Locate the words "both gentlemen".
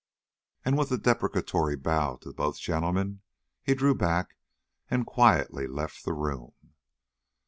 2.33-3.21